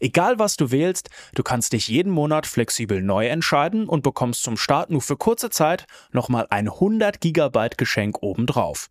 Egal 0.00 0.38
was 0.38 0.56
du 0.56 0.70
wählst, 0.70 1.10
du 1.34 1.42
kannst 1.42 1.72
dich 1.72 1.88
jeden 1.88 2.12
Monat 2.12 2.46
flexibel 2.46 3.02
neu 3.02 3.26
entscheiden 3.26 3.88
und 3.88 4.02
bekommst 4.02 4.44
zum 4.44 4.56
Start 4.56 4.90
nur 4.90 5.02
für 5.02 5.16
kurze 5.16 5.50
Zeit 5.50 5.86
nochmal 6.12 6.46
ein 6.50 6.68
100 6.68 7.20
GB 7.20 7.70
Geschenk 7.76 8.22
obendrauf. 8.22 8.90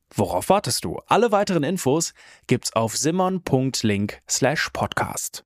Worauf 0.13 0.49
wartest 0.49 0.83
du? 0.83 0.99
Alle 1.07 1.31
weiteren 1.31 1.63
Infos 1.63 2.13
gibt's 2.47 2.73
auf 2.75 2.97
simon.link 2.97 4.21
slash 4.29 4.69
podcast. 4.73 5.43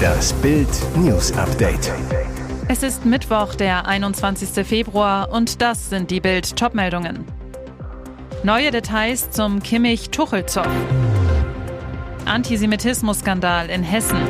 Das 0.00 0.32
Bild 0.34 0.68
News 0.96 1.32
Update. 1.32 1.92
Es 2.68 2.82
ist 2.82 3.04
Mittwoch, 3.04 3.54
der 3.54 3.86
21. 3.86 4.66
Februar 4.66 5.32
und 5.32 5.60
das 5.60 5.90
sind 5.90 6.10
die 6.10 6.20
Bild 6.20 6.56
Topmeldungen. 6.56 7.24
Neue 8.44 8.70
Details 8.70 9.30
zum 9.30 9.62
Kimmich-Tuchel-Zoff. 9.62 10.66
Antisemitismus-Skandal 12.24 13.68
in 13.68 13.82
Hessen. 13.82 14.20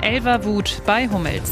Elverwut 0.00 0.82
bei 0.84 1.08
Hummels. 1.08 1.50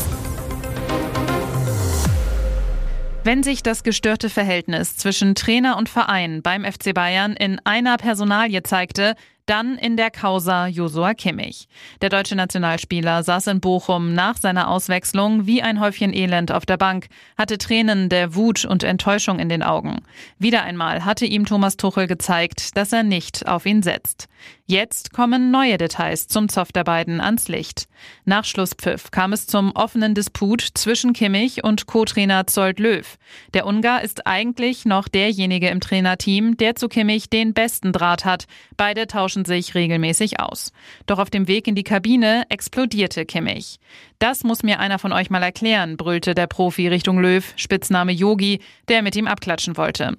Wenn 3.24 3.44
sich 3.44 3.62
das 3.62 3.84
gestörte 3.84 4.28
Verhältnis 4.28 4.96
zwischen 4.96 5.36
Trainer 5.36 5.76
und 5.76 5.88
Verein 5.88 6.42
beim 6.42 6.64
FC 6.64 6.92
Bayern 6.92 7.34
in 7.34 7.60
einer 7.62 7.96
Personalie 7.96 8.64
zeigte, 8.64 9.14
dann 9.46 9.76
in 9.76 9.96
der 9.96 10.10
Causa 10.10 10.66
Josua 10.66 11.14
Kimmich. 11.14 11.68
Der 12.00 12.08
deutsche 12.08 12.36
Nationalspieler 12.36 13.22
saß 13.22 13.48
in 13.48 13.60
Bochum 13.60 14.14
nach 14.14 14.36
seiner 14.36 14.68
Auswechslung 14.68 15.46
wie 15.46 15.62
ein 15.62 15.80
Häufchen 15.80 16.12
Elend 16.12 16.52
auf 16.52 16.66
der 16.66 16.76
Bank, 16.76 17.08
hatte 17.36 17.58
Tränen 17.58 18.08
der 18.08 18.34
Wut 18.34 18.64
und 18.64 18.84
Enttäuschung 18.84 19.38
in 19.38 19.48
den 19.48 19.62
Augen. 19.62 20.02
Wieder 20.38 20.62
einmal 20.62 21.04
hatte 21.04 21.26
ihm 21.26 21.46
Thomas 21.46 21.76
Tuchel 21.76 22.06
gezeigt, 22.06 22.76
dass 22.76 22.92
er 22.92 23.02
nicht 23.02 23.48
auf 23.48 23.66
ihn 23.66 23.82
setzt. 23.82 24.28
Jetzt 24.66 25.12
kommen 25.12 25.50
neue 25.50 25.76
Details 25.76 26.28
zum 26.28 26.48
Zoff 26.48 26.72
der 26.72 26.84
beiden 26.84 27.20
ans 27.20 27.48
Licht. 27.48 27.88
Nach 28.24 28.44
Schlusspfiff 28.44 29.10
kam 29.10 29.32
es 29.32 29.46
zum 29.46 29.72
offenen 29.72 30.14
Disput 30.14 30.62
zwischen 30.74 31.12
Kimmich 31.12 31.62
und 31.62 31.86
Co-Trainer 31.86 32.46
Zolt 32.46 32.78
Löw. 32.78 33.18
Der 33.54 33.66
Ungar 33.66 34.02
ist 34.02 34.26
eigentlich 34.26 34.84
noch 34.84 35.08
derjenige 35.08 35.68
im 35.68 35.80
Trainerteam, 35.80 36.56
der 36.56 36.74
zu 36.74 36.88
Kimmich 36.88 37.28
den 37.28 37.54
besten 37.54 37.92
Draht 37.92 38.24
hat. 38.24 38.46
Beide 38.76 39.06
tauschen 39.06 39.31
sich 39.44 39.74
regelmäßig 39.74 40.40
aus. 40.40 40.72
Doch 41.06 41.18
auf 41.18 41.30
dem 41.30 41.48
Weg 41.48 41.66
in 41.66 41.74
die 41.74 41.82
Kabine 41.82 42.44
explodierte 42.48 43.24
Kimmich. 43.24 43.78
Das 44.22 44.44
muss 44.44 44.62
mir 44.62 44.78
einer 44.78 45.00
von 45.00 45.12
euch 45.12 45.30
mal 45.30 45.42
erklären, 45.42 45.96
brüllte 45.96 46.36
der 46.36 46.46
Profi 46.46 46.86
Richtung 46.86 47.18
Löw, 47.18 47.44
Spitzname 47.56 48.12
Yogi, 48.12 48.60
der 48.86 49.02
mit 49.02 49.16
ihm 49.16 49.26
abklatschen 49.26 49.76
wollte. 49.76 50.16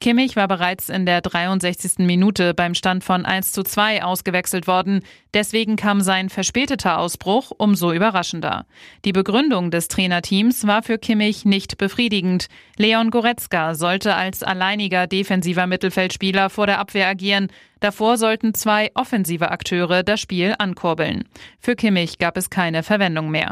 Kimmich 0.00 0.34
war 0.34 0.48
bereits 0.48 0.88
in 0.88 1.06
der 1.06 1.20
63. 1.20 1.98
Minute 1.98 2.52
beim 2.52 2.74
Stand 2.74 3.04
von 3.04 3.24
1 3.24 3.52
zu 3.52 3.62
2 3.62 4.02
ausgewechselt 4.02 4.66
worden. 4.66 5.02
Deswegen 5.34 5.76
kam 5.76 6.00
sein 6.00 6.30
verspäteter 6.30 6.98
Ausbruch 6.98 7.52
umso 7.56 7.92
überraschender. 7.92 8.66
Die 9.04 9.12
Begründung 9.12 9.70
des 9.70 9.86
Trainerteams 9.86 10.66
war 10.66 10.82
für 10.82 10.98
Kimmich 10.98 11.44
nicht 11.44 11.78
befriedigend. 11.78 12.48
Leon 12.76 13.10
Goretzka 13.10 13.74
sollte 13.76 14.16
als 14.16 14.42
alleiniger 14.42 15.06
defensiver 15.06 15.68
Mittelfeldspieler 15.68 16.50
vor 16.50 16.66
der 16.66 16.80
Abwehr 16.80 17.06
agieren. 17.08 17.48
Davor 17.80 18.16
sollten 18.16 18.54
zwei 18.54 18.90
offensive 18.94 19.50
Akteure 19.50 20.02
das 20.02 20.20
Spiel 20.20 20.54
ankurbeln. 20.58 21.24
Für 21.58 21.76
Kimmich 21.76 22.18
gab 22.18 22.36
es 22.36 22.48
keine 22.48 22.82
Verwendung 22.82 23.30
mehr. 23.30 23.43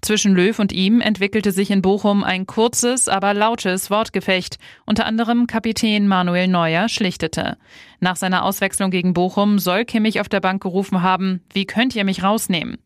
Zwischen 0.00 0.34
Löw 0.34 0.58
und 0.58 0.72
ihm 0.72 1.00
entwickelte 1.00 1.52
sich 1.52 1.70
in 1.70 1.82
Bochum 1.82 2.24
ein 2.24 2.46
kurzes, 2.46 3.08
aber 3.08 3.34
lautes 3.34 3.90
Wortgefecht. 3.90 4.58
Unter 4.86 5.06
anderem 5.06 5.46
Kapitän 5.46 6.08
Manuel 6.08 6.48
Neuer 6.48 6.88
schlichtete. 6.88 7.56
Nach 8.00 8.16
seiner 8.16 8.44
Auswechslung 8.44 8.90
gegen 8.90 9.14
Bochum 9.14 9.58
soll 9.58 9.84
Kimmich 9.84 10.20
auf 10.20 10.28
der 10.28 10.40
Bank 10.40 10.62
gerufen 10.62 11.02
haben, 11.02 11.42
wie 11.52 11.64
könnt 11.64 11.94
ihr 11.96 12.04
mich 12.04 12.22
rausnehmen? 12.22 12.78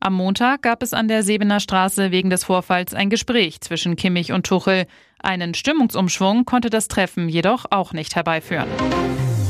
Am 0.00 0.14
Montag 0.14 0.62
gab 0.62 0.82
es 0.82 0.92
an 0.92 1.08
der 1.08 1.22
Sebener 1.22 1.60
Straße 1.60 2.10
wegen 2.10 2.30
des 2.30 2.44
Vorfalls 2.44 2.94
ein 2.94 3.10
Gespräch 3.10 3.60
zwischen 3.60 3.96
Kimmich 3.96 4.32
und 4.32 4.46
Tuchel. 4.46 4.86
Einen 5.18 5.54
Stimmungsumschwung 5.54 6.44
konnte 6.44 6.70
das 6.70 6.88
Treffen 6.88 7.28
jedoch 7.28 7.64
auch 7.70 7.92
nicht 7.92 8.14
herbeiführen. 8.14 8.68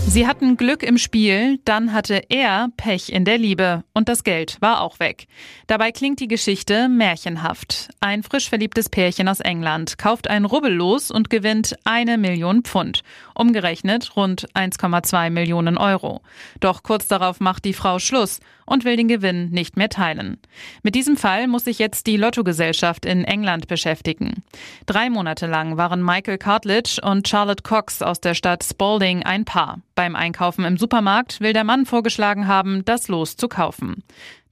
Sie 0.09 0.27
hatten 0.27 0.57
Glück 0.57 0.83
im 0.83 0.99
Spiel, 0.99 1.59
dann 1.65 1.93
hatte 1.93 2.23
er 2.31 2.69
Pech 2.77 3.11
in 3.11 3.25
der 3.25 3.39
Liebe 3.39 3.85
und 3.93 4.09
das 4.09 4.25
Geld 4.25 4.57
war 4.61 4.81
auch 4.81 5.01
weg. 5.01 5.27
Dabei 5.67 5.91
klingt 5.93 6.21
die 6.21 6.29
Geschichte 6.29 6.89
märchenhaft. 6.89 7.91
Ein 8.01 8.23
frisch 8.23 8.49
verliebtes 8.49 8.89
Pärchen 8.89 9.29
aus 9.29 9.41
England 9.41 9.99
kauft 9.99 10.31
ein 10.31 10.45
Rubbellos 10.45 11.11
und 11.11 11.29
gewinnt 11.29 11.77
eine 11.85 12.19
Million 12.19 12.63
Pfund. 12.63 13.03
Umgerechnet 13.35 14.17
rund 14.17 14.49
1,2 14.55 15.29
Millionen 15.29 15.77
Euro. 15.77 16.23
Doch 16.61 16.83
kurz 16.83 17.09
darauf 17.09 17.41
macht 17.41 17.65
die 17.65 17.75
Frau 17.75 17.99
Schluss 17.99 18.39
und 18.67 18.85
will 18.85 18.97
den 18.97 19.09
Gewinn 19.09 19.51
nicht 19.51 19.77
mehr 19.77 19.89
teilen. 19.89 20.39
Mit 20.83 20.95
diesem 20.95 21.17
Fall 21.17 21.47
muss 21.47 21.65
sich 21.65 21.79
jetzt 21.79 22.07
die 22.07 22.17
Lottogesellschaft 22.17 23.07
in 23.07 23.25
England 23.25 23.69
beschäftigen. 23.69 24.43
Drei 24.85 25.09
Monate 25.09 25.47
lang 25.47 25.77
waren 25.77 26.05
Michael 26.05 26.39
Cartledge 26.39 27.01
und 27.03 27.27
Charlotte 27.27 27.63
Cox 27.63 28.03
aus 28.03 28.21
der 28.21 28.35
Stadt 28.35 28.65
Spalding 28.65 29.23
ein 29.23 29.45
Paar. 29.45 29.81
Beim 29.95 30.15
Einkaufen 30.15 30.65
im 30.65 30.77
Supermarkt 30.77 31.41
will 31.41 31.53
der 31.53 31.65
Mann 31.65 31.87
vorgeschlagen 31.87 32.47
haben, 32.47 32.85
das 32.85 33.09
Los 33.09 33.37
zu 33.37 33.49
kaufen. 33.49 34.03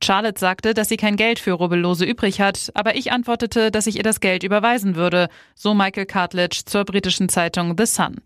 Charlotte 0.05 0.39
sagte, 0.39 0.75
dass 0.75 0.91
sie 0.91 0.99
kein 0.99 1.17
Geld 1.17 1.39
für 1.39 1.53
Rubbellose 1.53 2.05
übrig 2.05 2.39
hat, 2.39 2.71
aber 2.75 2.95
ich 2.95 3.11
antwortete, 3.11 3.71
dass 3.71 3.87
ich 3.87 3.97
ihr 3.97 4.03
das 4.03 4.21
Geld 4.21 4.43
überweisen 4.43 4.97
würde, 4.97 5.29
so 5.55 5.73
Michael 5.73 6.05
Cartledge 6.05 6.65
zur 6.67 6.85
britischen 6.85 7.31
Zeitung 7.31 7.75
The 7.79 7.87
Sun. 7.87 8.17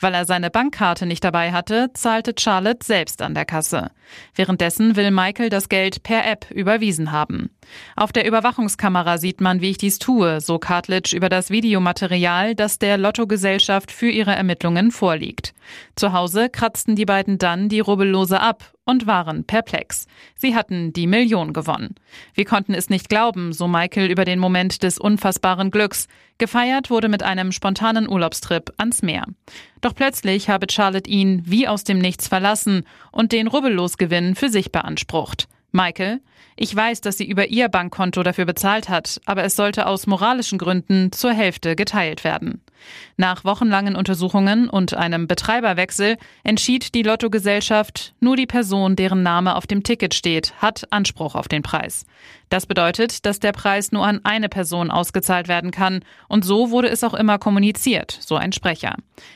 Weil 0.00 0.14
er 0.14 0.24
seine 0.24 0.48
Bankkarte 0.48 1.04
nicht 1.04 1.22
dabei 1.22 1.52
hatte, 1.52 1.90
zahlte 1.92 2.32
Charlotte 2.38 2.82
selbst 2.82 3.20
an 3.20 3.34
der 3.34 3.44
Kasse. 3.44 3.90
Währenddessen 4.34 4.96
will 4.96 5.10
Michael 5.10 5.50
das 5.50 5.68
Geld 5.68 6.02
per 6.02 6.26
App 6.26 6.50
überwiesen 6.50 7.12
haben. 7.12 7.50
Auf 7.96 8.12
der 8.12 8.26
Überwachungskamera 8.26 9.18
sieht 9.18 9.42
man, 9.42 9.60
wie 9.60 9.70
ich 9.70 9.78
dies 9.78 9.98
tue, 9.98 10.40
so 10.40 10.58
Cartledge 10.58 11.14
über 11.14 11.28
das 11.28 11.50
Videomaterial, 11.50 12.54
das 12.54 12.78
der 12.78 12.96
Lottogesellschaft 12.96 13.92
für 13.92 14.08
ihre 14.08 14.34
Ermittlungen 14.34 14.90
vorliegt. 14.90 15.52
Zu 15.96 16.14
Hause 16.14 16.48
kratzten 16.48 16.96
die 16.96 17.04
beiden 17.04 17.36
dann 17.36 17.68
die 17.68 17.80
Rubbellose 17.80 18.40
ab 18.40 18.72
und 18.86 19.06
waren 19.06 19.44
perplex. 19.44 20.06
Sie 20.36 20.54
hatten 20.54 20.94
die 20.94 21.06
Million 21.06 21.52
gewonnen. 21.52 21.96
Wir 22.32 22.46
konnten 22.46 22.72
es 22.72 22.88
nicht 22.88 23.10
glauben, 23.10 23.52
so 23.52 23.68
Michael 23.68 24.10
über 24.10 24.24
den 24.24 24.38
Moment 24.38 24.82
des 24.82 24.98
unfassbaren 24.98 25.70
Glücks. 25.70 26.08
Gefeiert 26.38 26.88
wurde 26.88 27.08
mit 27.08 27.22
einem 27.22 27.52
spontanen 27.52 28.08
Urlaubstrip 28.08 28.72
ans 28.78 29.02
Meer. 29.02 29.26
Doch 29.80 29.94
plötzlich 29.94 30.48
habe 30.48 30.66
Charlotte 30.70 31.10
ihn 31.10 31.42
wie 31.44 31.68
aus 31.68 31.84
dem 31.84 31.98
Nichts 31.98 32.28
verlassen 32.28 32.84
und 33.10 33.32
den 33.32 33.48
Rubbellosgewinn 33.48 34.36
für 34.36 34.48
sich 34.48 34.72
beansprucht. 34.72 35.48
Michael, 35.76 36.20
ich 36.56 36.74
weiß, 36.74 37.02
dass 37.02 37.18
sie 37.18 37.28
über 37.28 37.48
ihr 37.48 37.68
Bankkonto 37.68 38.22
dafür 38.22 38.46
bezahlt 38.46 38.88
hat, 38.88 39.20
aber 39.26 39.44
es 39.44 39.56
sollte 39.56 39.86
aus 39.86 40.06
moralischen 40.06 40.58
Gründen 40.58 41.12
zur 41.12 41.32
Hälfte 41.32 41.76
geteilt 41.76 42.24
werden. 42.24 42.62
Nach 43.16 43.44
wochenlangen 43.44 43.94
Untersuchungen 43.94 44.70
und 44.70 44.94
einem 44.94 45.26
Betreiberwechsel 45.26 46.16
entschied 46.44 46.94
die 46.94 47.02
Lottogesellschaft, 47.02 48.14
nur 48.20 48.36
die 48.36 48.46
Person, 48.46 48.96
deren 48.96 49.22
Name 49.22 49.54
auf 49.54 49.66
dem 49.66 49.82
Ticket 49.82 50.14
steht, 50.14 50.54
hat 50.58 50.86
Anspruch 50.90 51.34
auf 51.34 51.48
den 51.48 51.62
Preis. 51.62 52.06
Das 52.48 52.66
bedeutet, 52.66 53.26
dass 53.26 53.40
der 53.40 53.52
Preis 53.52 53.92
nur 53.92 54.06
an 54.06 54.20
eine 54.24 54.48
Person 54.48 54.90
ausgezahlt 54.90 55.48
werden 55.48 55.72
kann, 55.72 56.00
und 56.28 56.44
so 56.44 56.70
wurde 56.70 56.88
es 56.88 57.04
auch 57.04 57.14
immer 57.14 57.38
kommuniziert, 57.38 58.16
so 58.20 58.36
ein 58.36 58.52
Sprecher. 58.52 58.94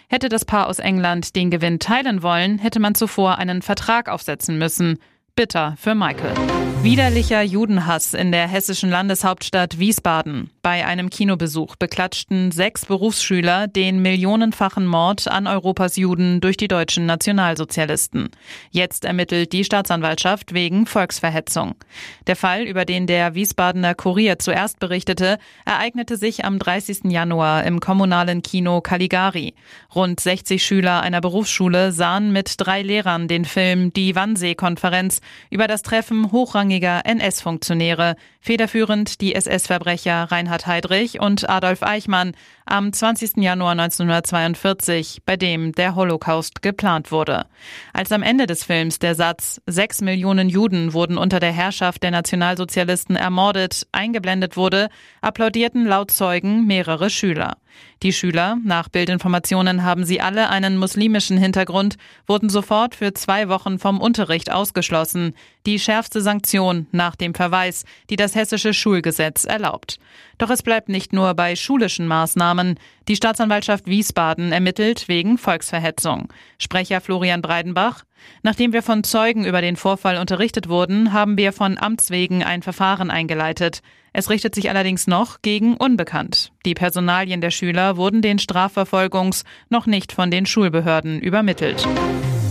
Hätte 0.09 0.29
das 0.31 0.45
Paar 0.45 0.69
aus 0.69 0.79
England 0.79 1.37
den 1.37 1.51
Gewinn 1.51 1.81
teilen 1.81 2.23
wollen, 2.23 2.59
hätte 2.59 2.81
man 2.81 2.95
zuvor 2.95 3.37
einen 3.37 3.63
Vertrag 3.63 4.09
aufsetzen 4.09 4.59
müssen. 4.59 4.99
Bitter 5.41 5.75
für 5.79 5.95
Michael. 5.95 6.35
Widerlicher 6.83 7.41
Judenhass 7.41 8.13
in 8.13 8.31
der 8.31 8.47
hessischen 8.47 8.91
Landeshauptstadt 8.91 9.79
Wiesbaden. 9.79 10.51
Bei 10.63 10.85
einem 10.85 11.09
Kinobesuch 11.09 11.77
beklatschten 11.77 12.53
sechs 12.53 12.85
Berufsschüler 12.85 13.67
den 13.67 14.03
millionenfachen 14.03 14.87
Mord 14.87 15.27
an 15.27 15.47
Europas 15.47 15.97
Juden 15.97 16.43
durch 16.43 16.59
die 16.59 16.69
deutschen 16.69 17.07
Nationalsozialisten. 17.07 18.29
Jetzt 18.71 19.07
ermittelt 19.07 19.55
die 19.55 19.65
Staatsanwaltschaft 19.65 20.53
wegen 20.53 20.85
Volksverhetzung. 20.85 21.77
Der 22.27 22.37
Fall, 22.37 22.65
über 22.65 22.85
den 22.85 23.07
der 23.07 23.35
Wiesbadener 23.35 23.95
Kurier 23.95 24.39
zuerst 24.39 24.81
berichtete, 24.81 25.39
ereignete 25.65 26.19
sich 26.19 26.45
am 26.45 26.59
30. 26.59 27.05
Januar 27.05 27.65
im 27.65 27.81
kommunalen 27.81 28.43
Kino 28.43 28.83
Caligari. 28.83 29.55
Rund 29.95 30.21
60 30.21 30.63
Schüler 30.63 31.01
einer 31.01 31.23
Berufsschule 31.23 31.91
sahen 31.91 32.33
mit 32.33 32.57
drei 32.59 32.83
Lehrern 32.83 33.29
den 33.29 33.47
Film 33.47 33.95
Die 33.95 34.15
Wannsee-Konferenz 34.15 35.23
über 35.49 35.67
das 35.69 35.81
Treffen 35.81 36.33
hochrangiger 36.33 37.07
NS-Funktionäre, 37.07 38.17
federführend 38.43 39.23
die 39.23 39.35
SS-Verbrecher 39.35 40.25
Reinhard 40.31 40.50
Heydrich 40.51 41.21
und 41.21 41.49
Adolf 41.49 41.83
Eichmann 41.83 42.33
am 42.67 42.93
20. 42.93 43.37
Januar 43.37 43.73
1942, 43.73 45.23
bei 45.25 45.37
dem 45.37 45.73
der 45.73 45.95
Holocaust 45.95 46.63
geplant 46.63 47.11
wurde. 47.13 47.47
Als 47.93 48.13
am 48.13 48.23
Ende 48.23 48.47
des 48.47 48.65
Films 48.65 48.99
der 48.99 49.15
Satz 49.15 49.61
Sechs 49.67 50.01
Millionen 50.01 50.49
Juden 50.49 50.93
wurden 50.93 51.17
unter 51.17 51.41
der 51.41 51.53
Herrschaft 51.53 52.03
der 52.03 52.11
Nationalsozialisten 52.11 53.17
ermordet 53.17 53.87
eingeblendet 53.93 54.57
wurde, 54.57 54.89
applaudierten 55.21 55.87
laut 55.87 56.11
Zeugen 56.11 56.67
mehrere 56.67 57.11
Schüler. 57.11 57.57
Die 58.03 58.15
Schüler, 58.15 58.57
nach 58.65 58.89
Bildinformationen 58.89 59.83
haben 59.83 60.07
sie 60.07 60.23
alle 60.23 60.49
einen 60.49 60.79
muslimischen 60.79 61.37
Hintergrund, 61.37 61.97
wurden 62.27 62.49
sofort 62.49 62.95
für 62.95 63.13
zwei 63.13 63.51
Wochen 63.51 63.79
vom 63.79 64.01
Unterricht 64.01 64.51
ausgeschlossen. 64.51 65.35
Die 65.67 65.79
schärfste 65.79 66.23
Sanktion 66.23 66.87
nach 66.93 67.15
dem 67.15 67.35
Verweis, 67.35 67.85
die 68.09 68.17
das 68.17 68.35
hessische 68.35 68.73
Schulgesetz 68.73 69.45
erlaubt. 69.45 69.99
Doch 70.39 70.49
es 70.49 70.63
bleibt 70.63 70.89
nicht 70.89 71.13
nur 71.13 71.35
bei 71.35 71.55
schulischen 71.57 72.07
Maßnahmen. 72.07 72.79
Die 73.07 73.17
Staatsanwaltschaft 73.17 73.87
Wiesbaden 73.87 74.51
ermittelt 74.51 75.07
wegen 75.09 75.37
Volksverhetzung. 75.37 76.29
Sprecher 76.57 77.03
Florian 77.03 77.43
Breidenbach. 77.43 78.05
Nachdem 78.43 78.73
wir 78.73 78.83
von 78.83 79.05
Zeugen 79.05 79.45
über 79.45 79.61
den 79.61 79.77
Vorfall 79.77 80.17
unterrichtet 80.17 80.71
wurden, 80.71 81.13
haben 81.13 81.37
wir 81.37 81.53
von 81.53 81.77
Amts 81.77 82.09
wegen 82.11 82.43
ein 82.43 82.63
Verfahren 82.63 83.11
eingeleitet. 83.11 83.83
Es 84.13 84.31
richtet 84.31 84.55
sich 84.55 84.71
allerdings 84.71 85.07
noch 85.07 85.43
gegen 85.43 85.77
Unbekannt. 85.77 86.53
Die 86.65 86.75
Personalien 86.75 87.41
der 87.41 87.51
Schüler 87.51 87.97
wurden 87.97 88.23
den 88.23 88.39
Strafverfolgungs 88.39 89.45
noch 89.69 89.87
nicht 89.87 90.13
von 90.13 90.31
den 90.31 90.47
Schulbehörden 90.47 91.21
übermittelt. 91.21 91.87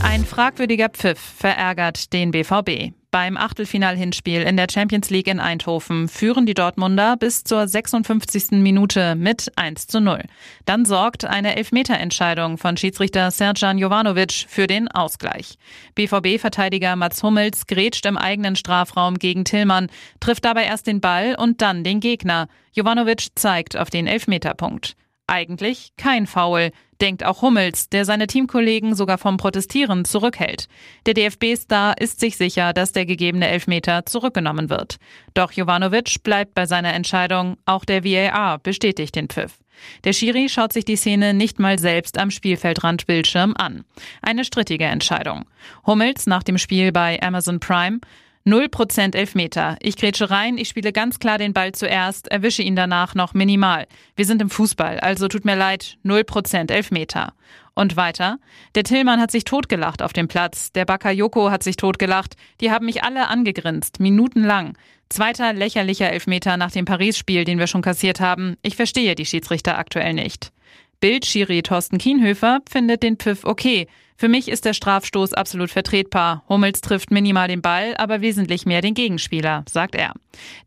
Ein 0.02 0.26
fragwürdiger 0.26 0.90
Pfiff 0.90 1.20
verärgert 1.20 2.14
den 2.14 2.32
BVB. 2.32 2.94
Beim 3.12 3.38
Achtelfinal-Hinspiel 3.38 4.44
in 4.44 4.56
der 4.56 4.68
Champions 4.72 5.10
League 5.10 5.28
in 5.28 5.40
Eindhoven 5.40 6.08
führen 6.08 6.46
die 6.46 6.54
Dortmunder 6.54 7.18
bis 7.18 7.44
zur 7.44 7.68
56. 7.68 8.52
Minute 8.52 9.16
mit 9.16 9.52
1 9.56 9.88
zu 9.88 10.00
0. 10.00 10.22
Dann 10.66 10.86
sorgt 10.86 11.26
eine 11.26 11.56
Elfmeterentscheidung 11.56 12.60
von 12.60 12.78
Schiedsrichter 12.78 13.32
Serjan 13.32 13.80
Jovanovic 13.80 14.46
für 14.48 14.68
den 14.68 14.88
Ausgleich. 14.90 15.56
BVB-Verteidiger 15.96 16.96
Mats 16.96 17.24
Hummels 17.24 17.66
grätscht 17.66 18.06
im 18.06 18.16
eigenen 18.16 18.56
Strafraum 18.56 19.18
gegen 19.18 19.44
Tillmann, 19.44 19.88
trifft 20.20 20.46
dabei 20.46 20.66
erst 20.66 20.86
den 20.86 21.02
Ball 21.02 21.36
und 21.36 21.64
dann 21.64 21.84
den 21.84 22.02
Gegner. 22.02 22.48
Jovanovic 22.74 23.30
zeigt 23.34 23.76
auf 23.76 23.90
den 23.90 24.06
Elfmeterpunkt. 24.06 24.96
Eigentlich 25.30 25.92
kein 25.96 26.26
Foul, 26.26 26.72
denkt 27.02 27.24
auch 27.24 27.44
Hummels, 27.44 27.88
der 27.90 28.04
seine 28.04 28.26
Teamkollegen 28.26 28.96
sogar 28.96 29.20
vom 29.20 29.38
Protestieren 29.38 30.04
zurückhält. 30.04 30.68
Der 31.06 31.14
DFB-Star 31.14 32.02
ist 32.02 32.20
sich 32.20 32.36
sicher, 32.36 32.74
dass 32.74 32.94
der 32.94 33.06
gegebene 33.06 33.48
Elfmeter 33.48 34.08
zurückgenommen 34.08 34.72
wird. 34.72 34.98
Doch 35.36 35.52
Jovanovic 35.52 36.24
bleibt 36.24 36.56
bei 36.56 36.66
seiner 36.66 36.94
Entscheidung, 36.94 37.58
auch 37.66 37.86
der 37.86 38.04
VAR 38.04 38.58
bestätigt 38.58 39.16
den 39.16 39.30
Pfiff. 39.30 39.60
Der 40.04 40.14
Schiri 40.14 40.50
schaut 40.50 40.74
sich 40.74 40.84
die 40.84 40.98
Szene 40.98 41.34
nicht 41.36 41.60
mal 41.60 41.78
selbst 41.78 42.18
am 42.18 42.32
Spielfeldrandbildschirm 42.32 43.54
an. 43.56 43.86
Eine 44.24 44.44
strittige 44.44 44.86
Entscheidung. 44.86 45.46
Hummels 45.86 46.26
nach 46.26 46.44
dem 46.44 46.58
Spiel 46.58 46.92
bei 46.92 47.22
Amazon 47.22 47.60
Prime 47.60 48.00
0% 48.46 49.16
Elfmeter. 49.16 49.78
Ich 49.82 49.96
grätsche 49.96 50.30
rein, 50.30 50.58
ich 50.58 50.70
spiele 50.70 50.92
ganz 50.92 51.20
klar 51.20 51.38
den 51.38 51.54
Ball 51.54 51.74
zuerst, 51.74 52.30
erwische 52.30 52.64
ihn 52.64 52.76
danach 52.76 53.16
noch 53.16 53.34
minimal. 53.34 53.88
Wir 54.16 54.26
sind 54.26 54.42
im 54.42 54.50
Fußball, 54.50 55.00
also 55.00 55.28
tut 55.28 55.46
mir 55.46 55.56
leid, 55.56 55.98
0% 56.06 56.72
Elfmeter. 56.72 57.34
Und 57.76 57.96
weiter. 57.96 58.40
Der 58.76 58.84
Tillmann 58.84 59.22
hat 59.22 59.32
sich 59.32 59.46
totgelacht 59.46 60.02
auf 60.02 60.12
dem 60.12 60.28
Platz. 60.28 60.74
Der 60.74 60.84
Bakayoko 60.84 61.50
hat 61.50 61.64
sich 61.64 61.78
totgelacht. 61.78 62.36
Die 62.60 62.72
haben 62.72 62.86
mich 62.86 63.04
alle 63.04 63.30
angegrinst, 63.30 64.02
minutenlang. 64.02 64.78
Zweiter 65.08 65.54
lächerlicher 65.54 66.12
Elfmeter 66.12 66.58
nach 66.58 66.72
dem 66.72 66.84
Paris-Spiel, 66.84 67.46
den 67.46 67.58
wir 67.58 67.68
schon 67.68 67.82
kassiert 67.82 68.20
haben. 68.20 68.58
Ich 68.64 68.76
verstehe 68.76 69.16
die 69.16 69.26
Schiedsrichter 69.26 69.78
aktuell 69.78 70.14
nicht. 70.14 70.52
Bildschiri 71.00 71.62
Thorsten 71.62 71.98
Kienhöfer 71.98 72.60
findet 72.70 73.04
den 73.04 73.16
Pfiff 73.16 73.46
okay. 73.46 73.88
Für 74.18 74.28
mich 74.28 74.50
ist 74.50 74.66
der 74.66 74.74
Strafstoß 74.74 75.34
absolut 75.34 75.72
vertretbar. 75.72 76.44
Hummels 76.50 76.82
trifft 76.82 77.10
minimal 77.10 77.48
den 77.48 77.62
Ball, 77.62 77.96
aber 77.98 78.20
wesentlich 78.20 78.66
mehr 78.66 78.82
den 78.82 78.94
Gegenspieler, 78.94 79.64
sagt 79.70 79.96
er. 79.96 80.14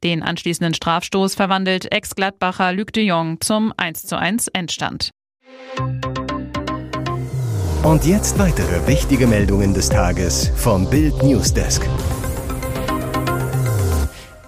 Den 0.02 0.22
anschließenden 0.22 0.72
Strafstoß 0.72 1.34
verwandelt 1.34 1.92
Ex-Gladbacher 1.92 2.72
Luc 2.72 2.94
de 2.94 3.04
Jong 3.04 3.42
zum 3.42 3.74
1:1 3.74 4.48
Endstand. 4.54 5.10
Und 7.82 8.06
jetzt 8.06 8.38
weitere 8.38 8.86
wichtige 8.86 9.26
Meldungen 9.26 9.74
des 9.74 9.90
Tages 9.90 10.50
vom 10.56 10.88
Bild 10.88 11.22
Newsdesk. 11.22 11.86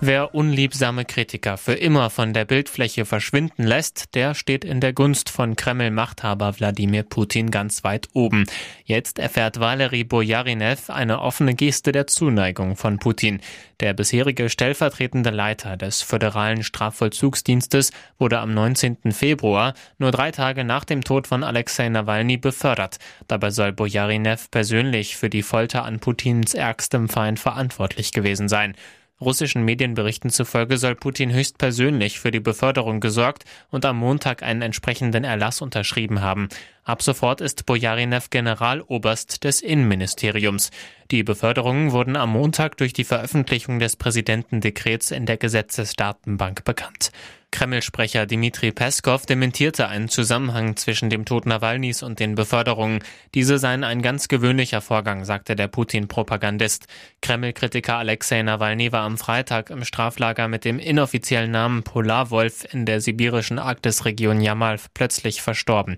Wer 0.06 0.34
unliebsame 0.34 1.06
Kritiker 1.06 1.56
für 1.56 1.72
immer 1.72 2.10
von 2.10 2.34
der 2.34 2.44
Bildfläche 2.44 3.06
verschwinden 3.06 3.62
lässt, 3.62 4.14
der 4.14 4.34
steht 4.34 4.62
in 4.62 4.80
der 4.80 4.92
Gunst 4.92 5.30
von 5.30 5.56
Kreml-Machthaber 5.56 6.60
Wladimir 6.60 7.04
Putin 7.04 7.50
ganz 7.50 7.84
weit 7.84 8.10
oben. 8.12 8.44
Jetzt 8.84 9.18
erfährt 9.18 9.60
Valery 9.60 10.04
Bojarinev 10.04 10.90
eine 10.90 11.22
offene 11.22 11.54
Geste 11.54 11.90
der 11.90 12.06
Zuneigung 12.06 12.76
von 12.76 12.98
Putin. 12.98 13.40
Der 13.80 13.94
bisherige 13.94 14.50
stellvertretende 14.50 15.30
Leiter 15.30 15.78
des 15.78 16.02
föderalen 16.02 16.64
Strafvollzugsdienstes 16.64 17.90
wurde 18.18 18.40
am 18.40 18.52
19. 18.52 19.10
Februar, 19.10 19.72
nur 19.96 20.10
drei 20.10 20.32
Tage 20.32 20.64
nach 20.64 20.84
dem 20.84 21.02
Tod 21.02 21.26
von 21.26 21.42
Alexei 21.42 21.88
Nawalny, 21.88 22.36
befördert. 22.36 22.98
Dabei 23.26 23.50
soll 23.50 23.72
Bojarinev 23.72 24.50
persönlich 24.50 25.16
für 25.16 25.30
die 25.30 25.42
Folter 25.42 25.86
an 25.86 25.98
Putins 25.98 26.52
ärgstem 26.52 27.08
Feind 27.08 27.40
verantwortlich 27.40 28.12
gewesen 28.12 28.50
sein. 28.50 28.74
Russischen 29.24 29.64
Medienberichten 29.64 30.30
zufolge 30.30 30.78
soll 30.78 30.94
Putin 30.94 31.32
höchstpersönlich 31.32 32.20
für 32.20 32.30
die 32.30 32.40
Beförderung 32.40 33.00
gesorgt 33.00 33.44
und 33.70 33.84
am 33.84 33.96
Montag 33.96 34.42
einen 34.42 34.62
entsprechenden 34.62 35.24
Erlass 35.24 35.62
unterschrieben 35.62 36.20
haben. 36.20 36.48
Ab 36.84 37.02
sofort 37.02 37.40
ist 37.40 37.64
Bojarinev 37.64 38.28
Generaloberst 38.28 39.42
des 39.42 39.62
Innenministeriums. 39.62 40.70
Die 41.10 41.22
Beförderungen 41.22 41.92
wurden 41.92 42.16
am 42.16 42.30
Montag 42.30 42.76
durch 42.76 42.92
die 42.92 43.04
Veröffentlichung 43.04 43.78
des 43.78 43.96
Präsidentendekrets 43.96 45.10
in 45.10 45.24
der 45.24 45.38
Gesetzesdatenbank 45.38 46.64
bekannt. 46.64 47.10
Kreml-Sprecher 47.54 48.26
Dmitri 48.26 48.72
Peskov 48.72 49.26
dementierte 49.26 49.86
einen 49.86 50.08
Zusammenhang 50.08 50.74
zwischen 50.74 51.08
dem 51.08 51.24
Tod 51.24 51.46
Nawalnys 51.46 52.02
und 52.02 52.18
den 52.18 52.34
Beförderungen. 52.34 52.98
Diese 53.32 53.58
seien 53.58 53.84
ein 53.84 54.02
ganz 54.02 54.26
gewöhnlicher 54.26 54.80
Vorgang, 54.80 55.24
sagte 55.24 55.54
der 55.54 55.68
Putin-Propagandist. 55.68 56.88
Kreml-Kritiker 57.22 57.96
Alexei 57.96 58.42
Nawalny 58.42 58.90
war 58.90 59.02
am 59.02 59.18
Freitag 59.18 59.70
im 59.70 59.84
Straflager 59.84 60.48
mit 60.48 60.64
dem 60.64 60.80
inoffiziellen 60.80 61.52
Namen 61.52 61.84
Polarwolf 61.84 62.66
in 62.72 62.86
der 62.86 63.00
sibirischen 63.00 63.60
Arktisregion 63.60 64.40
Jamal 64.40 64.80
plötzlich 64.92 65.40
verstorben. 65.40 65.96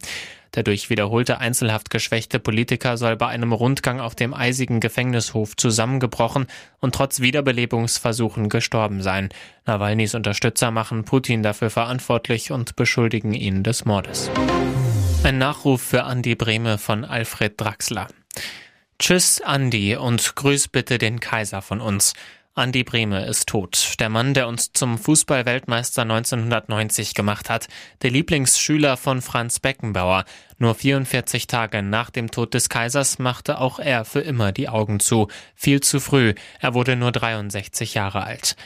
Der 0.56 0.62
durch 0.62 0.88
wiederholte 0.88 1.38
Einzelhaft 1.38 1.90
geschwächte 1.90 2.38
Politiker 2.40 2.96
soll 2.96 3.16
bei 3.16 3.28
einem 3.28 3.52
Rundgang 3.52 4.00
auf 4.00 4.14
dem 4.14 4.32
eisigen 4.32 4.80
Gefängnishof 4.80 5.54
zusammengebrochen 5.54 6.46
und 6.80 6.94
trotz 6.94 7.20
Wiederbelebungsversuchen 7.20 8.48
gestorben 8.48 9.02
sein. 9.02 9.28
Nawalnys 9.66 10.14
Unterstützer 10.14 10.70
machen 10.70 11.04
Putin 11.04 11.42
dafür 11.42 11.68
verantwortlich 11.68 12.52
und 12.52 12.74
beschuldigen 12.74 13.34
ihn 13.34 13.62
des 13.62 13.84
Mordes. 13.84 14.30
Ein 15.22 15.36
Nachruf 15.36 15.82
für 15.82 16.04
Andi 16.04 16.34
Brehme 16.34 16.78
von 16.78 17.04
Alfred 17.04 17.60
Draxler. 17.60 18.08
Tschüss, 18.98 19.42
Andi, 19.42 19.94
und 19.94 20.36
grüß 20.36 20.68
bitte 20.68 20.96
den 20.96 21.20
Kaiser 21.20 21.60
von 21.60 21.82
uns. 21.82 22.14
Andi 22.58 22.84
Brehme 22.84 23.26
ist 23.26 23.48
tot. 23.48 23.96
Der 24.00 24.08
Mann, 24.08 24.32
der 24.32 24.48
uns 24.48 24.72
zum 24.72 24.96
Fußballweltmeister 24.96 26.02
1990 26.02 27.12
gemacht 27.12 27.50
hat. 27.50 27.68
Der 28.00 28.10
Lieblingsschüler 28.10 28.96
von 28.96 29.20
Franz 29.20 29.60
Beckenbauer. 29.60 30.24
Nur 30.56 30.74
44 30.74 31.48
Tage 31.48 31.82
nach 31.82 32.08
dem 32.08 32.30
Tod 32.30 32.54
des 32.54 32.70
Kaisers 32.70 33.18
machte 33.18 33.60
auch 33.60 33.78
er 33.78 34.06
für 34.06 34.20
immer 34.20 34.52
die 34.52 34.70
Augen 34.70 35.00
zu. 35.00 35.28
Viel 35.54 35.80
zu 35.80 36.00
früh. 36.00 36.32
Er 36.58 36.72
wurde 36.72 36.96
nur 36.96 37.12
63 37.12 37.92
Jahre 37.92 38.24
alt. 38.24 38.56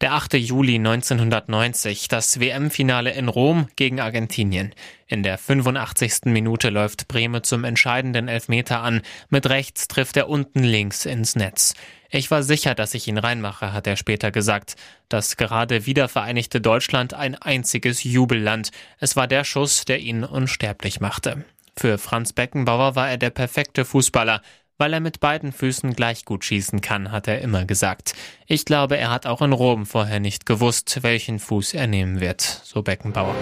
Der 0.00 0.14
8. 0.14 0.32
Juli 0.32 0.76
1990, 0.76 2.08
das 2.08 2.40
WM-Finale 2.40 3.10
in 3.12 3.28
Rom 3.28 3.68
gegen 3.76 4.00
Argentinien. 4.00 4.74
In 5.06 5.22
der 5.22 5.36
85. 5.36 6.24
Minute 6.24 6.70
läuft 6.70 7.06
Breme 7.06 7.42
zum 7.42 7.64
entscheidenden 7.64 8.26
Elfmeter 8.26 8.80
an. 8.80 9.02
Mit 9.28 9.50
rechts 9.50 9.88
trifft 9.88 10.16
er 10.16 10.30
unten 10.30 10.60
links 10.60 11.04
ins 11.04 11.36
Netz. 11.36 11.74
Ich 12.08 12.30
war 12.30 12.42
sicher, 12.42 12.74
dass 12.74 12.94
ich 12.94 13.08
ihn 13.08 13.18
reinmache, 13.18 13.74
hat 13.74 13.86
er 13.86 13.96
später 13.96 14.30
gesagt. 14.30 14.76
Das 15.10 15.36
gerade 15.36 15.84
wiedervereinigte 15.84 16.62
Deutschland 16.62 17.12
ein 17.12 17.34
einziges 17.34 18.02
Jubelland. 18.02 18.70
Es 19.00 19.16
war 19.16 19.26
der 19.26 19.44
Schuss, 19.44 19.84
der 19.84 19.98
ihn 19.98 20.24
unsterblich 20.24 21.00
machte. 21.00 21.44
Für 21.76 21.98
Franz 21.98 22.32
Beckenbauer 22.32 22.94
war 22.94 23.10
er 23.10 23.18
der 23.18 23.30
perfekte 23.30 23.84
Fußballer. 23.84 24.40
Weil 24.80 24.94
er 24.94 25.00
mit 25.00 25.20
beiden 25.20 25.52
Füßen 25.52 25.92
gleich 25.92 26.24
gut 26.24 26.42
schießen 26.42 26.80
kann, 26.80 27.12
hat 27.12 27.28
er 27.28 27.42
immer 27.42 27.66
gesagt. 27.66 28.14
Ich 28.46 28.64
glaube, 28.64 28.96
er 28.96 29.10
hat 29.10 29.26
auch 29.26 29.42
in 29.42 29.52
Rom 29.52 29.84
vorher 29.84 30.20
nicht 30.20 30.46
gewusst, 30.46 31.00
welchen 31.02 31.38
Fuß 31.38 31.74
er 31.74 31.86
nehmen 31.86 32.18
wird, 32.20 32.40
so 32.40 32.80
Beckenbauer. 32.80 33.36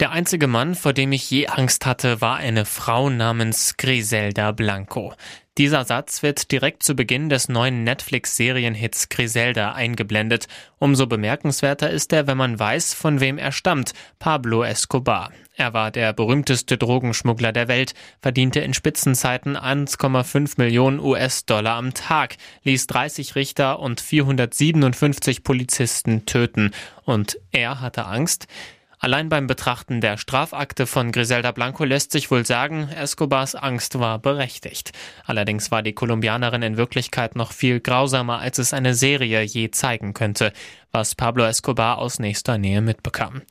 Der 0.00 0.10
einzige 0.10 0.46
Mann, 0.46 0.74
vor 0.74 0.94
dem 0.94 1.12
ich 1.12 1.30
je 1.30 1.48
Angst 1.48 1.84
hatte, 1.84 2.22
war 2.22 2.36
eine 2.36 2.64
Frau 2.64 3.10
namens 3.10 3.76
Griselda 3.76 4.52
Blanco. 4.52 5.12
Dieser 5.58 5.84
Satz 5.84 6.22
wird 6.22 6.52
direkt 6.52 6.84
zu 6.84 6.94
Beginn 6.94 7.28
des 7.28 7.48
neuen 7.48 7.82
Netflix-Serienhits 7.82 9.08
Griselda 9.08 9.72
eingeblendet. 9.72 10.46
Umso 10.78 11.08
bemerkenswerter 11.08 11.90
ist 11.90 12.12
er, 12.12 12.28
wenn 12.28 12.36
man 12.36 12.60
weiß, 12.60 12.94
von 12.94 13.18
wem 13.18 13.38
er 13.38 13.50
stammt, 13.50 13.92
Pablo 14.20 14.62
Escobar. 14.62 15.32
Er 15.56 15.72
war 15.72 15.90
der 15.90 16.12
berühmteste 16.12 16.78
Drogenschmuggler 16.78 17.50
der 17.50 17.66
Welt, 17.66 17.94
verdiente 18.22 18.60
in 18.60 18.72
Spitzenzeiten 18.72 19.56
1,5 19.56 20.54
Millionen 20.58 21.00
US-Dollar 21.00 21.74
am 21.74 21.92
Tag, 21.92 22.36
ließ 22.62 22.86
30 22.86 23.34
Richter 23.34 23.80
und 23.80 24.00
457 24.00 25.42
Polizisten 25.42 26.24
töten. 26.24 26.70
Und 27.04 27.36
er 27.50 27.80
hatte 27.80 28.06
Angst? 28.06 28.46
Allein 29.00 29.28
beim 29.28 29.46
Betrachten 29.46 30.00
der 30.00 30.16
Strafakte 30.16 30.86
von 30.86 31.12
Griselda 31.12 31.52
Blanco 31.52 31.84
lässt 31.84 32.10
sich 32.10 32.30
wohl 32.30 32.44
sagen, 32.44 32.88
Escobars 32.88 33.54
Angst 33.54 33.98
war 34.00 34.18
berechtigt. 34.18 34.92
Allerdings 35.24 35.70
war 35.70 35.82
die 35.82 35.92
Kolumbianerin 35.92 36.62
in 36.62 36.76
Wirklichkeit 36.76 37.36
noch 37.36 37.52
viel 37.52 37.78
grausamer, 37.80 38.40
als 38.40 38.58
es 38.58 38.74
eine 38.74 38.94
Serie 38.94 39.42
je 39.42 39.70
zeigen 39.70 40.14
könnte, 40.14 40.52
was 40.90 41.14
Pablo 41.14 41.44
Escobar 41.44 41.98
aus 41.98 42.18
nächster 42.18 42.58
Nähe 42.58 42.80
mitbekam. 42.80 43.42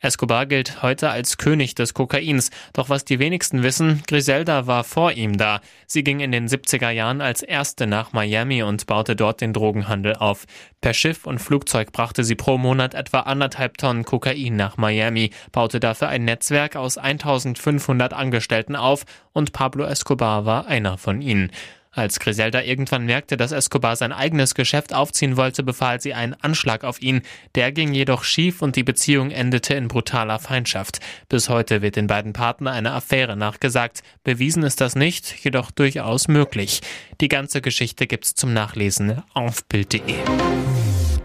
Escobar 0.00 0.46
gilt 0.46 0.82
heute 0.82 1.10
als 1.10 1.38
König 1.38 1.74
des 1.74 1.92
Kokains, 1.92 2.50
doch 2.72 2.88
was 2.88 3.04
die 3.04 3.18
wenigsten 3.18 3.64
wissen, 3.64 4.04
Griselda 4.06 4.68
war 4.68 4.84
vor 4.84 5.10
ihm 5.10 5.36
da. 5.36 5.60
Sie 5.88 6.04
ging 6.04 6.20
in 6.20 6.30
den 6.30 6.46
70er 6.46 6.90
Jahren 6.90 7.20
als 7.20 7.42
erste 7.42 7.88
nach 7.88 8.12
Miami 8.12 8.62
und 8.62 8.86
baute 8.86 9.16
dort 9.16 9.40
den 9.40 9.52
Drogenhandel 9.52 10.14
auf. 10.14 10.44
Per 10.80 10.94
Schiff 10.94 11.26
und 11.26 11.40
Flugzeug 11.40 11.90
brachte 11.90 12.22
sie 12.22 12.36
pro 12.36 12.58
Monat 12.58 12.94
etwa 12.94 13.20
anderthalb 13.20 13.76
Tonnen 13.78 14.04
Kokain 14.04 14.54
nach 14.54 14.76
Miami, 14.76 15.30
baute 15.50 15.80
dafür 15.80 16.08
ein 16.08 16.24
Netzwerk 16.24 16.76
aus 16.76 16.96
1500 16.96 18.12
Angestellten 18.12 18.76
auf 18.76 19.04
und 19.32 19.52
Pablo 19.52 19.84
Escobar 19.84 20.46
war 20.46 20.66
einer 20.66 20.96
von 20.96 21.20
ihnen. 21.20 21.50
Als 21.90 22.20
Griselda 22.20 22.62
irgendwann 22.62 23.06
merkte, 23.06 23.36
dass 23.36 23.52
Escobar 23.52 23.96
sein 23.96 24.12
eigenes 24.12 24.54
Geschäft 24.54 24.94
aufziehen 24.94 25.36
wollte, 25.36 25.62
befahl 25.62 26.00
sie 26.00 26.14
einen 26.14 26.34
Anschlag 26.34 26.84
auf 26.84 27.00
ihn. 27.00 27.22
Der 27.54 27.72
ging 27.72 27.92
jedoch 27.92 28.24
schief 28.24 28.62
und 28.62 28.76
die 28.76 28.84
Beziehung 28.84 29.30
endete 29.30 29.74
in 29.74 29.88
brutaler 29.88 30.38
Feindschaft. 30.38 31.00
Bis 31.28 31.48
heute 31.48 31.82
wird 31.82 31.96
den 31.96 32.06
beiden 32.06 32.32
Partnern 32.32 32.74
eine 32.74 32.92
Affäre 32.92 33.36
nachgesagt. 33.36 34.02
Bewiesen 34.22 34.62
ist 34.62 34.80
das 34.80 34.94
nicht, 34.94 35.44
jedoch 35.44 35.70
durchaus 35.70 36.28
möglich. 36.28 36.80
Die 37.20 37.28
ganze 37.28 37.60
Geschichte 37.60 38.06
gibt's 38.06 38.34
zum 38.34 38.52
Nachlesen 38.52 39.22
auf 39.34 39.64
Bild.de. 39.66 40.14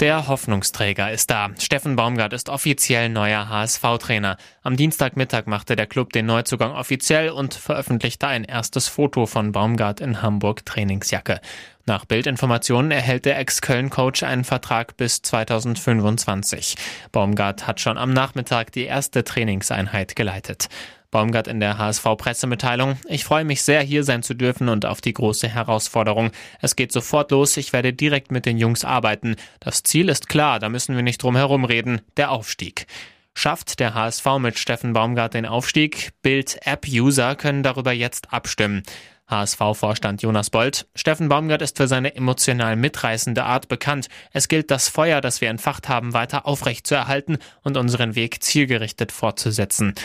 Der 0.04 0.28
Hoffnungsträger 0.28 1.14
ist 1.14 1.30
da. 1.30 1.52
Steffen 1.58 1.96
Baumgart 1.96 2.34
ist 2.34 2.50
offiziell 2.50 3.08
neuer 3.08 3.48
HSV-Trainer. 3.48 4.36
Am 4.62 4.76
Dienstagmittag 4.76 5.48
machte 5.48 5.78
der 5.78 5.88
Club 5.88 6.12
den 6.12 6.26
Neuzugang 6.26 6.74
offiziell 6.74 7.30
und 7.30 7.54
veröffentlichte 7.54 8.28
ein 8.28 8.44
erstes 8.44 8.90
Foto 8.90 9.26
von 9.28 9.54
Baumgart 9.54 10.02
in 10.02 10.22
Hamburg 10.22 10.66
Trainingsjacke. 10.66 11.40
Nach 11.86 12.04
Bildinformationen 12.04 12.92
erhält 12.92 13.24
der 13.24 13.40
Ex-Köln-Coach 13.40 14.24
einen 14.24 14.44
Vertrag 14.44 14.98
bis 14.98 15.22
2025. 15.22 16.76
Baumgart 17.14 17.66
hat 17.66 17.80
schon 17.80 17.98
am 17.98 18.12
Nachmittag 18.12 18.74
die 18.74 18.84
erste 18.84 19.24
Trainingseinheit 19.24 20.18
geleitet. 20.18 20.68
Baumgart 21.14 21.48
in 21.48 21.62
der 21.62 21.78
HSV-Pressemitteilung. 21.78 22.98
Ich 23.08 23.24
freue 23.24 23.46
mich 23.46 23.62
sehr, 23.62 23.82
hier 23.82 24.04
sein 24.04 24.24
zu 24.24 24.34
dürfen 24.34 24.68
und 24.68 24.86
auf 24.86 25.00
die 25.00 25.14
große 25.14 25.48
Herausforderung. 25.48 26.32
Es 26.60 26.76
geht 26.76 26.92
sofort 26.92 27.32
los. 27.32 27.56
Ich 27.56 27.72
werde 27.72 27.94
direkt 27.94 28.32
mit 28.32 28.46
den 28.46 28.58
Jungs 28.58 28.84
arbeiten. 28.84 29.38
Das 29.62 29.84
Ziel 29.84 30.10
ist 30.10 30.28
klar, 30.28 30.60
da 30.60 30.68
müssen 30.70 30.96
wir 30.96 31.04
nicht 31.04 31.24
drum 31.24 31.36
herum 31.36 31.64
reden. 31.64 32.02
Der 32.18 32.32
Aufstieg. 32.32 32.88
Schafft 33.36 33.80
der 33.80 33.94
HSV 33.94 34.26
mit 34.40 34.60
Steffen 34.60 34.94
Baumgart 34.94 35.36
den 35.36 35.46
Aufstieg? 35.46 36.14
Bild-App-User 36.24 37.36
können 37.36 37.64
darüber 37.64 37.92
jetzt 37.92 38.34
abstimmen. 38.34 38.84
HSV-Vorstand 39.28 40.22
Jonas 40.22 40.50
Bold. 40.50 40.88
Steffen 40.96 41.30
Baumgart 41.30 41.62
ist 41.62 41.78
für 41.78 41.88
seine 41.88 42.16
emotional 42.16 42.76
mitreißende 42.76 43.44
Art 43.44 43.68
bekannt. 43.68 44.10
Es 44.32 44.48
gilt, 44.48 44.70
das 44.72 44.90
Feuer, 44.90 45.22
das 45.22 45.42
wir 45.42 45.50
entfacht 45.50 45.90
haben, 45.90 46.14
weiter 46.14 46.46
aufrecht 46.46 46.86
zu 46.86 46.96
erhalten 46.96 47.38
und 47.62 47.78
unseren 47.78 48.16
Weg 48.16 48.44
zielgerichtet 48.44 49.12
fortzusetzen. 49.12 49.96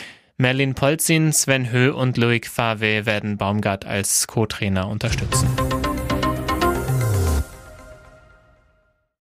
Merlin 0.41 0.77
Polzin, 0.77 1.33
Sven 1.33 1.73
Höh 1.73 1.93
und 1.93 2.17
Loic 2.17 2.47
Fave 2.47 3.07
werden 3.07 3.39
Baumgart 3.39 3.85
als 3.85 4.29
Co-Trainer 4.29 4.87
unterstützen. 4.87 5.49